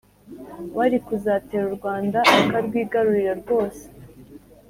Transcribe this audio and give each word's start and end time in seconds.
warikuzatera 0.77 1.65
Urwanda 1.69 2.19
akarwigarurira 2.39 3.33
rwose 3.41 3.83